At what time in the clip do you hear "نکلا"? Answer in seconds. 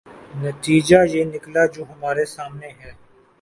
1.33-1.63